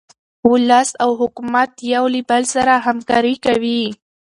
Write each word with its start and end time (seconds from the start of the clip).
ولس 0.49 0.89
او 1.03 1.11
حکومت 1.21 1.71
یو 1.93 2.05
له 2.13 2.21
بل 2.29 2.43
سره 2.53 2.73
همکاري 2.85 3.35
کوي. 3.45 3.83